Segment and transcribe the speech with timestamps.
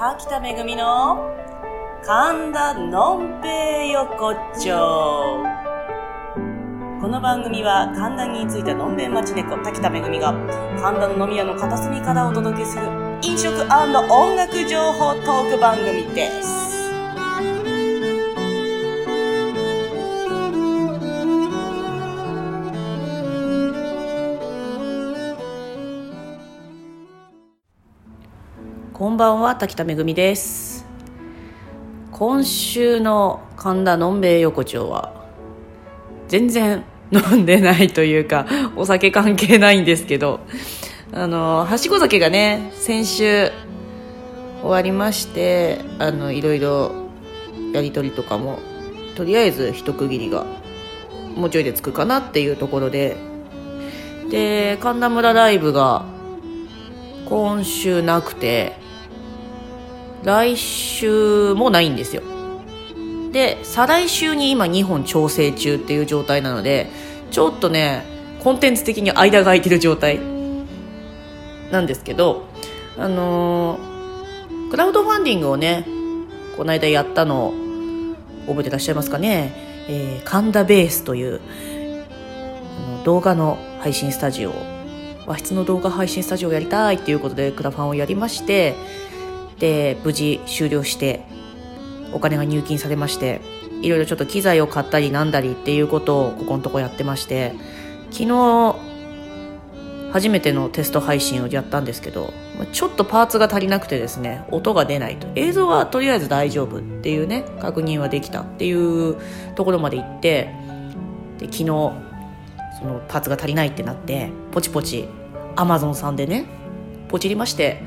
[0.00, 1.30] 滝田めぐみの
[2.02, 5.44] 神田のんぺい横丁。
[7.02, 10.32] この番組は神田についたのんべん町猫滝田めぐみが
[10.80, 12.86] 神田の飲み屋の片隅からお届けする
[13.20, 16.69] 飲食音楽情報トーク番組です。
[29.20, 30.86] ばんは、滝田めぐみです。
[32.10, 35.12] 今週の神田のんべい横丁は、
[36.28, 40.40] 全然飲んでないというか、お酒関係ないんですけど、
[41.12, 43.50] あの、はしご酒がね、先週
[44.62, 46.90] 終わりまして、あの、いろいろ
[47.74, 48.58] やりとりとかも、
[49.16, 50.46] とりあえず一区切りが、
[51.36, 53.18] もうちょいでつくかなっていうところで、
[54.30, 56.06] で、神田村ライブが、
[57.28, 58.80] 今週なくて、
[60.24, 62.22] 来週もないんですよ。
[63.32, 66.90] で、再来週に今2本調整中っていう状態なので、
[67.30, 68.04] ちょっとね、
[68.42, 70.20] コンテンツ的に間が空いてる状態
[71.70, 72.46] なんですけど、
[72.98, 73.90] あのー
[74.70, 75.84] クラウドファンディングをね、
[76.56, 77.54] この間やったのを
[78.46, 79.52] 覚えてらっしゃいますかね、
[79.88, 81.40] えー、神田ベースという
[83.04, 84.52] 動画の配信スタジオ
[85.26, 88.76] 和室の動画配信スタジオをやりたいっていうことでクラファンをやりまして
[89.60, 91.24] で無事終了して
[92.12, 93.40] お金が入金されまして
[93.82, 97.54] いろいろちょっと機材を買ったりなんだりっていうことをここのとこやってまして
[98.10, 98.90] 昨日
[100.12, 102.32] 初めてのテスト配信をやったんですけど
[102.72, 105.28] ちょっとパーツが足りなくてですね音が出ないと。
[105.34, 109.16] 映像はとりあえず大丈夫っていうね確認はできたっていう
[109.54, 110.52] ところまで行って
[111.38, 115.08] で昨日そのパーツが足りないってなってポチポチ
[115.56, 116.46] アマゾンさんでね
[117.08, 117.82] ポチりまして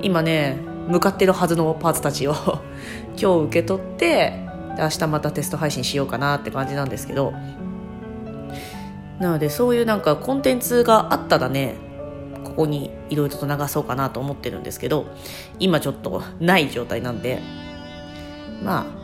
[0.00, 2.34] 今ね向かってるはずのパーツたちを
[3.20, 4.32] 今日受け取って
[4.78, 7.32] 明日またテスト配信しようかなって感じなんですけど。
[9.20, 11.74] なのでそういうなんかコンテンツがあったらね
[12.44, 15.06] ここにいろいろと流そうかなと思ってるんですけど
[15.58, 17.42] 今ちょっとない状態なんで。
[18.62, 18.98] まあ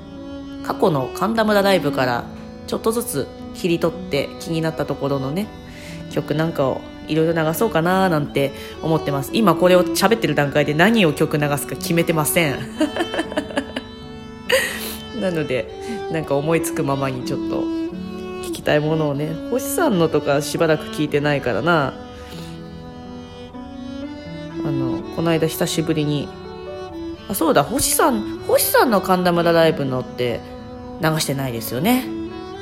[0.67, 2.25] 過去の神田村ライブから
[2.67, 5.47] ちょっとずつ切り取って気になったところのね
[6.11, 9.31] 曲なんかをいろいろ流そうかななんて思ってます。
[9.33, 12.59] 今これを喋ってる段階で何を曲流すか決めてません。
[15.21, 17.63] なのでなんか思いつくままにちょっと
[18.43, 21.95] 聞きたいものをね星さんのとかしばらく聞いてないからな。
[24.67, 26.27] あのこの間久しぶりに
[27.29, 30.41] あそうだ星さん星さんの神田村ライブのって
[31.03, 32.05] 流してないですよね。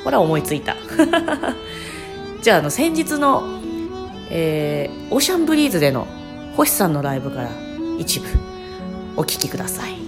[0.03, 0.75] ほら思いついた。
[2.41, 3.52] じゃああの先日の、
[4.29, 6.07] えーオーシャンブリーズでの
[6.55, 7.49] 星さんのライブから
[7.99, 8.27] 一部
[9.15, 9.93] お聴きください「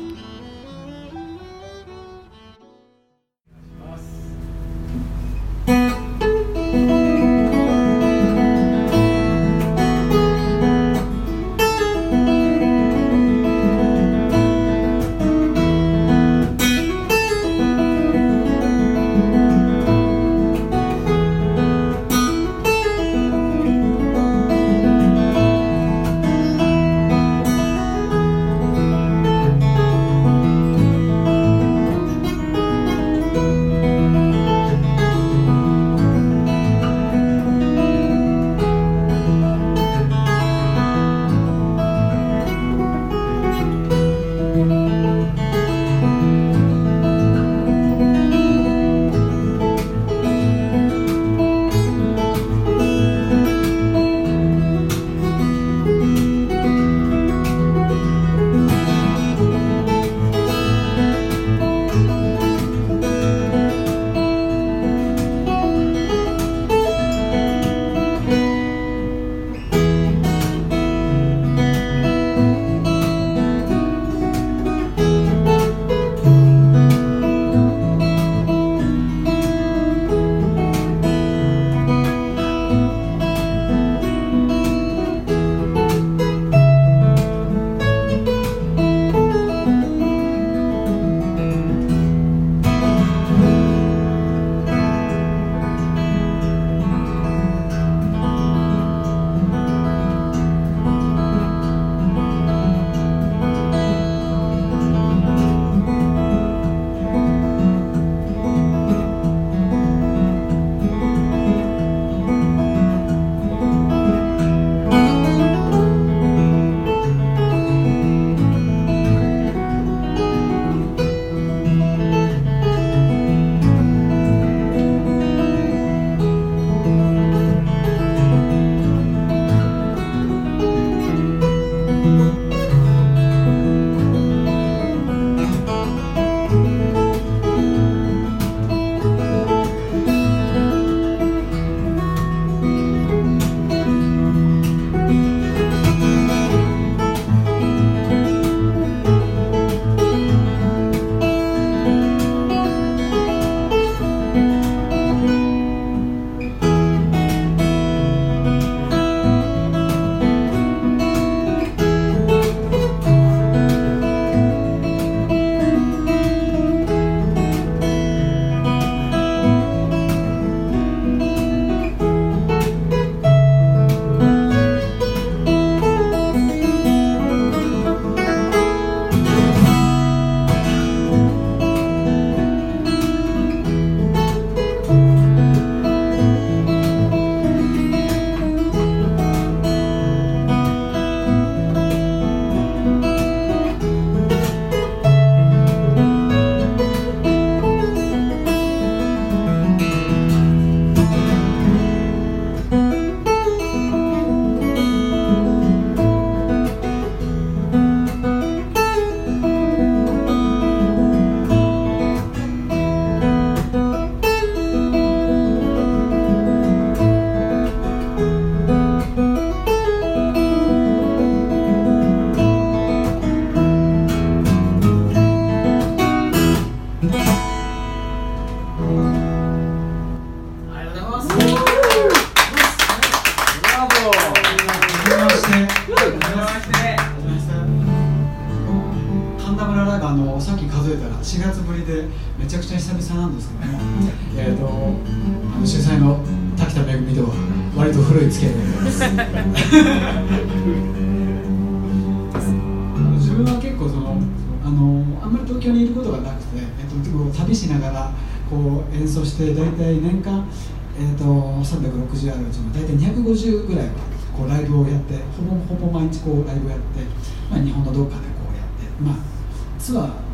[260.97, 263.93] えーと、360あるうちの大体250ぐらいは
[264.35, 267.03] こうライブをやってほぼほぼ毎日こうライブをやって、
[267.51, 270.25] まあ、日本のどっかでこうやって、まあ、ツアーを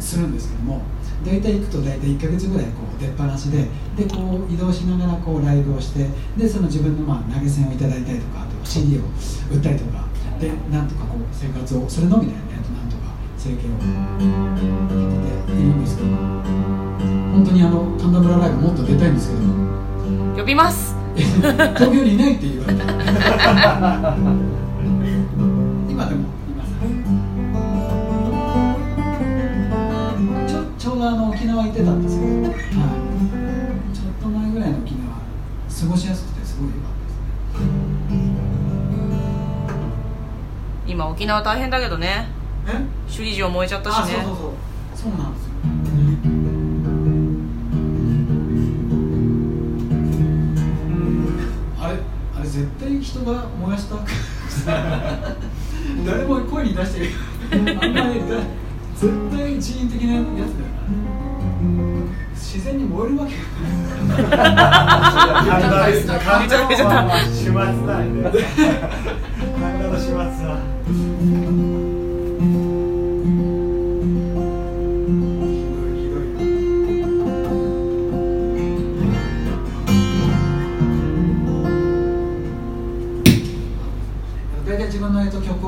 [0.00, 0.82] するんですけども
[1.24, 3.66] 大体行くと大体1か月ぐらいこう出っ放しで
[3.96, 6.06] でこう移動しながらこうライブをして
[6.36, 9.02] でその自分のまあ投げ銭をいただいたりとかあと CD を
[9.50, 10.06] 売ったりとか
[10.40, 19.67] でなんとかこう生活をそれのみで、ね、なんとか生計を立てているんですけど本当にあの神田村ライブもっと出たいんですけど
[20.38, 20.94] 呼びます。
[21.16, 22.84] 東京にいないって言われた
[25.90, 26.70] 今でもいます
[30.46, 32.52] ちょちょうどあの沖縄行ってたんですけど、はい、
[33.92, 38.22] ちょっと前ぐらいの沖縄過ごしやすくてすごい良かったですね。
[40.86, 42.28] 今沖縄大変だけどね。
[43.08, 44.12] 首里城燃えちゃったしね。
[44.12, 44.52] そうそうそう。
[44.94, 45.34] そうなん
[52.58, 53.94] 絶対人が燃やした
[56.04, 57.10] 誰も声に出してる
[57.52, 58.20] あんまり
[58.96, 60.48] 絶対人為的なやつだよな
[62.34, 63.34] 自然に燃えるわけ
[64.36, 64.36] が
[65.68, 68.22] ない始末だね
[69.60, 70.24] 体の始末だ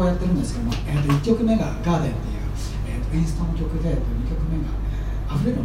[0.03, 2.41] をやってるんですけども、えー、と1曲目が「ガーデン」っていう、
[2.89, 4.71] えー、とインストの曲で、2曲目が
[5.29, 5.59] 「えー、溢れる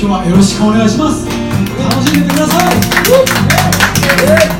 [0.00, 1.26] 今日はよろしくお願いします。
[1.78, 2.56] 楽しんでくださ
[4.56, 4.59] い。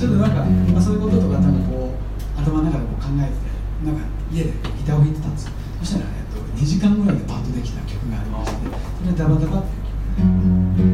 [0.00, 0.40] ちょっとなんか、
[0.72, 10.89] まあ、そういうこととかなんかこう頭の中でこう考えててなんか家でギターを弾いてたんですよそしたら、えっと、2時間ぐらいでパートできた曲がありましてそれでダバダバって曲で。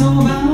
[0.00, 0.49] 走吧。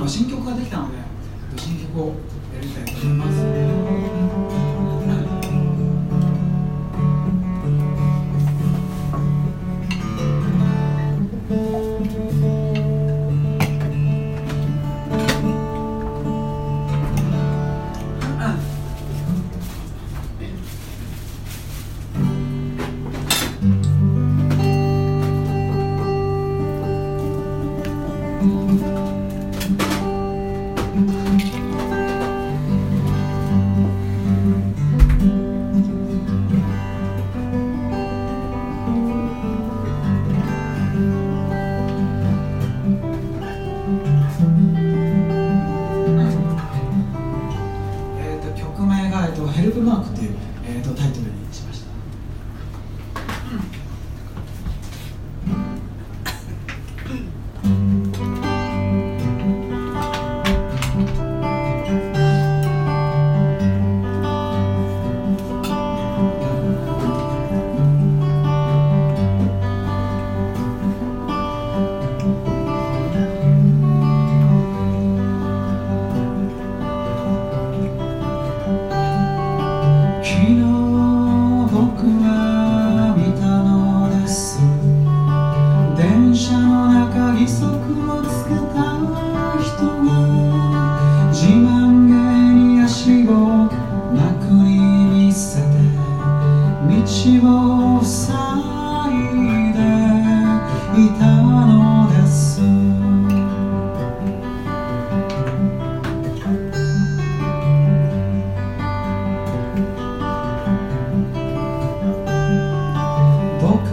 [0.00, 0.98] の新曲ができたので
[1.56, 2.06] 新曲を
[2.54, 3.32] やりたいと思いま
[3.74, 3.77] す。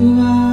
[0.06, 0.45] you are.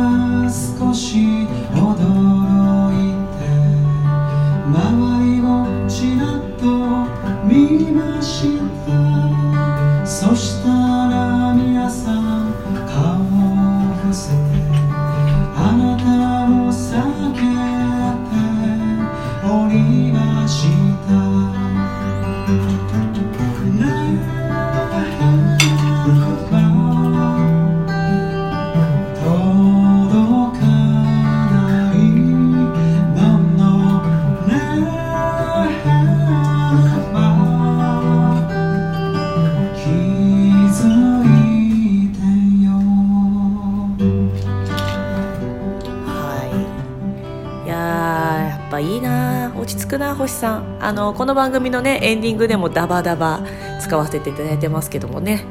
[50.82, 53.40] あのこの番組のねエンディングでもダバダバ
[53.80, 55.44] 使わせていただいてますけどもね。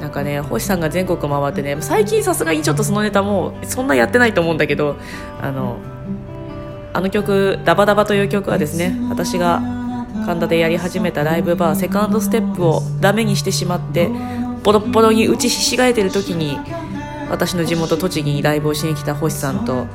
[0.00, 4.96] なんかね星さんが全国回ってね最近さすがにちょっとそのネタもうそんなやってないと思うんだけど
[5.42, 5.76] あの
[6.94, 9.60] あの曲「ダバダバ」という曲はですね私が
[10.24, 14.10] 神田でやり始めたライブバーセカンドステップをダメにしてしまって
[14.64, 16.58] ボロボロに打ちひしがれてる時に
[17.30, 19.86] 私の地元栃木にライブをしに来た星さんと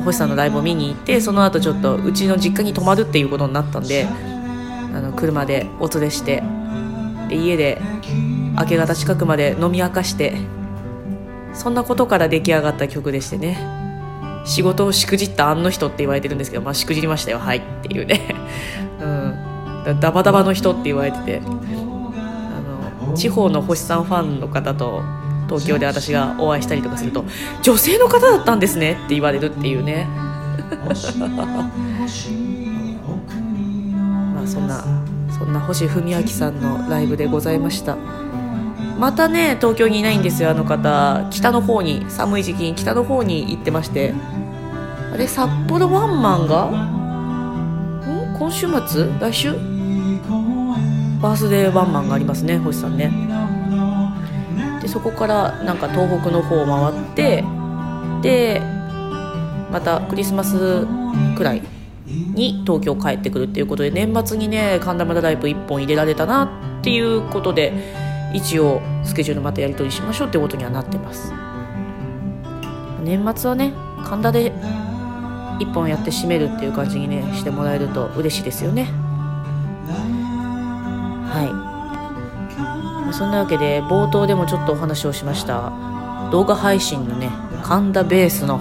[0.00, 6.42] 星さんのライブを見に行ってその後ちょっとうちの実家に泊まるっていうことになったんであの車でお連れして
[7.28, 7.80] で家で
[8.58, 10.36] 明け方近くまで飲み明かして
[11.52, 13.76] そんなことから出来上がった曲でしてね。
[14.46, 17.38] 仕事をしくじったあんの人って言われてるんですけどまあしくじりましたよ。
[17.38, 17.58] はい。
[17.58, 18.34] っていうね。
[19.00, 19.34] うん。
[19.84, 21.42] だダバダバの人って言われてて。
[21.44, 25.02] あの地方の星さんファンの方と
[25.48, 27.24] 東京で私がお会いしたりとかすると
[27.62, 30.06] 女性の方だったんですねって言われるっていうね。
[34.34, 34.84] まあそんな
[35.38, 37.96] そんな星文明さんのライブでございました。
[38.98, 41.26] またね東京にいないんですよあの方。
[41.30, 44.14] 北の方に寒い時期に北の方に行ってまして。
[45.12, 48.36] あれ札幌ワンマンがん？
[48.38, 49.08] 今週末？
[49.18, 49.52] 来週？
[51.22, 53.10] バースデーワンマンがありますね星さんね。
[54.86, 57.44] でそこからなんか東北の方を回って
[58.22, 58.60] で
[59.72, 60.86] またクリスマス
[61.36, 61.62] くらい
[62.06, 67.72] に東京帰ってくるっていうことで年末にね神田村ライブ1本入れられたなっていうことで
[68.32, 71.32] 一応スケジュールまたやり取りしましょうってことにはなってます。
[73.02, 73.72] 年末はね
[74.04, 78.88] 神田で1本やって締めるっていう感じにねしてもらえると嬉しいですよね。
[83.16, 85.72] そんなわけで冒頭でもちょっとお話をしました。
[86.30, 87.30] 動画配信のね
[87.62, 88.60] 神田ベースの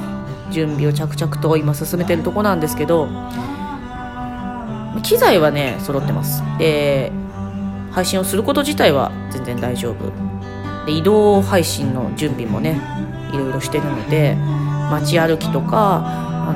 [0.52, 3.10] 準備を着々と今進めてるとこなんですけど
[5.04, 6.42] 機材はね揃ってます。
[6.58, 7.12] で
[7.92, 10.12] 配信をすること自体は全然大丈夫。
[10.86, 12.80] で移動配信の準備もね
[13.34, 14.36] いろいろしてるので
[14.90, 16.54] 街歩きとかあ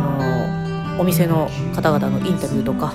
[0.96, 2.94] のお店の方々のインタビューとか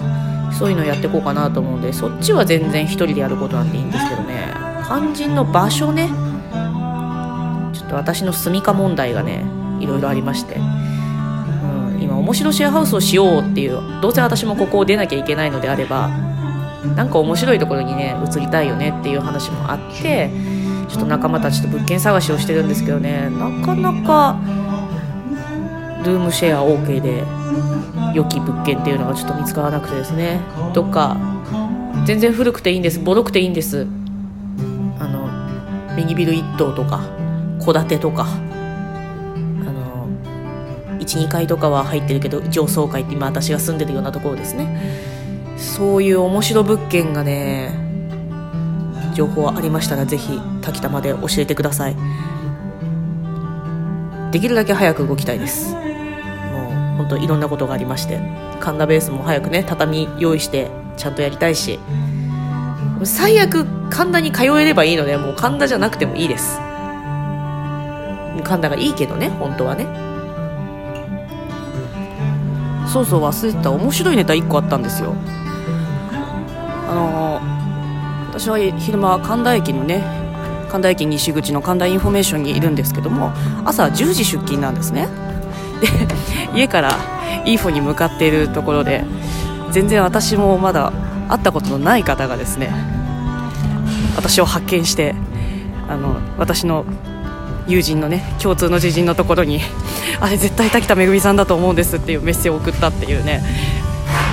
[0.53, 4.44] そういうのやっていこうかなと思うんでそっちは全然一人でやることなんていいんですけどね。
[4.87, 6.09] 肝心の場所ね。
[7.73, 9.45] ちょっと私の住みか問題がね
[9.81, 16.09] いろいろありまして、うん、今面白シェアハウスをしようっていうどうせ私もここを出なきゃいけないのであれば
[16.97, 20.31] なんか面白いところにね移りたいよねっていう話もあって
[20.89, 24.39] ちょっと仲間たちと物件探しをしてるんですけどねなかなか
[26.05, 27.25] ルームシェア OK で
[28.15, 30.41] 良き物件っていうのがちょっと見つからなくてですね。
[30.73, 31.17] どっか
[32.07, 33.89] 全然古くていいんですボロくていいんです。
[35.97, 37.03] ミニビル1棟とか
[37.65, 38.27] 戸建てとか
[40.99, 44.81] 12階とかは入ってるけど上層階って今私が住んでるようなところですね。
[45.57, 47.79] そういう面白物件がね
[49.15, 51.97] 情報ありましたらぜひ滝田まで教えてください。
[54.33, 55.75] できるだけ早く動きたいです。
[55.75, 55.83] もう
[56.97, 58.19] 本当いろんなことがありまして
[58.59, 61.79] 神田ベースも早くね畳用意してちゃんとやりたいし。
[63.05, 66.59] 最悪神田に通えればいいのでもう神田じゃなくてもいいです。
[68.43, 69.87] 神田がいいけどね本当はね。
[72.89, 73.71] そうそう忘れてた。
[73.71, 75.15] 面白いネタ1個あったんですよ。
[76.89, 80.03] あのー、私は昼間神田駅のね
[80.71, 83.33] 神田駅西口の神田インフォメーションにいるんですけども
[83.65, 85.09] 朝10時出勤なんですね。
[86.53, 86.91] で家から
[87.45, 89.05] インフォに向かっているところで
[89.71, 90.93] 全然私もまだ
[91.29, 92.94] 会ったことのない方がですね
[94.17, 95.15] 私を発見して
[95.89, 96.85] あの私の
[97.67, 99.61] 友人のね共通の知人のところに
[100.21, 103.43] あれ絶対滝田めぐみさんだと思うんですっていうメッセージを送ったっていうね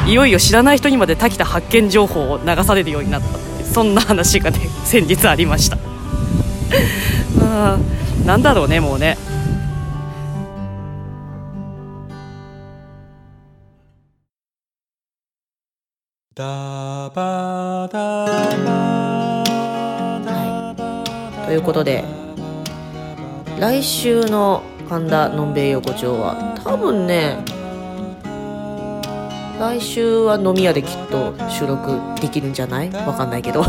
[0.07, 5.77] いよいよ知らない人にまで滝田発見情報を流されるようになったそんな話がね先日ありました。
[7.41, 7.77] あ
[8.25, 9.17] なんだろうねもうね。
[16.37, 17.60] はい、
[21.51, 22.05] ということで
[23.59, 27.43] 来週の神田のんべい横丁は多分ね
[29.59, 32.89] 来週は飲み屋できっと収録できるんじゃない？
[32.89, 33.65] わかんないけど。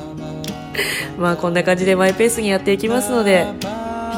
[1.20, 3.46] まあこんな感じでマイペースにやっていきますので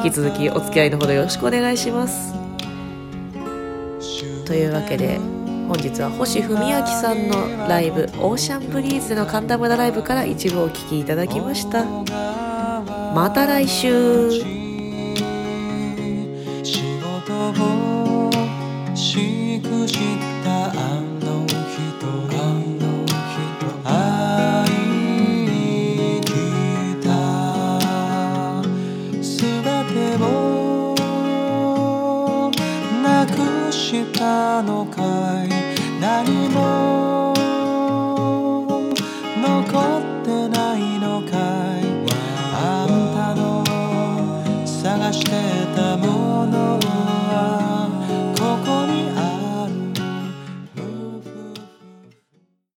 [0.04, 2.32] 引き続きお付き合いのほどよろしくお願いします。
[4.46, 5.18] というわけで
[5.66, 11.84] 本日は星文明さんのライブ「オーシャンブリーズ」での神田村ライブから一部お聴きいただきました。
[13.14, 14.55] また来週。